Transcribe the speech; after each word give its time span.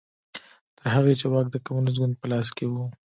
تر 0.77 0.87
هغې 0.95 1.13
چې 1.19 1.25
واک 1.31 1.47
د 1.51 1.55
کمونېست 1.65 1.97
ګوند 2.01 2.13
په 2.21 2.25
لاس 2.31 2.47
کې 2.57 2.65
و 2.67 2.73